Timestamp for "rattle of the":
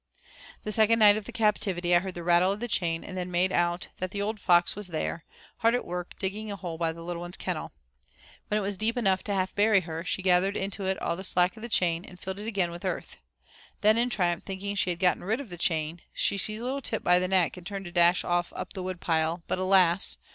2.23-2.67